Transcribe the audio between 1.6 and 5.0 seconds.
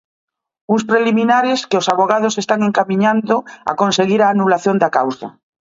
que os avogados están encamiñando a conseguir a anulación da